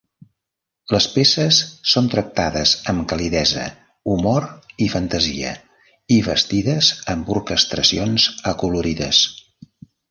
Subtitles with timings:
[0.93, 1.59] Les peces
[1.91, 3.67] són tractades amb calidesa,
[4.15, 4.49] humor
[4.87, 5.53] i fantasia,
[6.17, 9.27] i vestides amb orquestracions acolorides.